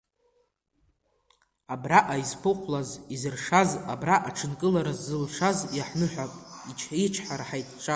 Абраҟа 1.73 2.15
изқәыхәлаз, 2.23 2.89
изыршаз, 3.13 3.69
абра 3.93 4.15
аҽынкылара 4.29 4.93
зылшаз 5.03 5.57
иаҳныҳәап 5.77 6.31
ичҳара 6.71 7.45
ҳаицҿак! 7.49 7.87